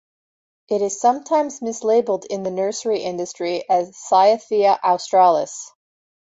It 0.67 0.81
is 0.81 0.99
sometimes 0.99 1.59
mislabeled 1.59 2.25
in 2.25 2.41
the 2.41 2.49
nursery 2.49 3.01
industry 3.03 3.69
as 3.69 3.95
"Cyathea 3.95 4.79
australis". 4.83 5.71